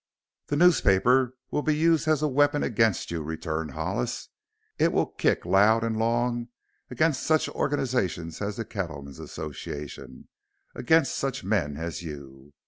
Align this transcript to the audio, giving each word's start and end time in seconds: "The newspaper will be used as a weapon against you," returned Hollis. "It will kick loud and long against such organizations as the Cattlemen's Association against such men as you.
"The 0.47 0.55
newspaper 0.55 1.35
will 1.51 1.61
be 1.61 1.77
used 1.77 2.07
as 2.07 2.23
a 2.23 2.27
weapon 2.27 2.63
against 2.63 3.11
you," 3.11 3.21
returned 3.21 3.73
Hollis. 3.73 4.29
"It 4.79 4.93
will 4.93 5.05
kick 5.05 5.45
loud 5.45 5.83
and 5.83 5.95
long 5.95 6.47
against 6.89 7.21
such 7.21 7.47
organizations 7.49 8.41
as 8.41 8.55
the 8.55 8.65
Cattlemen's 8.65 9.19
Association 9.19 10.27
against 10.73 11.13
such 11.13 11.43
men 11.43 11.77
as 11.77 12.01
you. 12.01 12.51